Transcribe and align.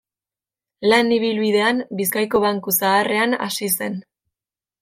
Lan 0.91 1.11
ibilbidean, 1.17 1.83
Bizkaiko 2.01 2.43
Banku 2.47 2.75
zaharrean 2.85 3.39
hasi 3.49 3.71
zen. 3.77 4.01